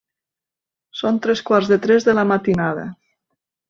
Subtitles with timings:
[1.03, 2.93] Són tres quarts de tres de la matinada.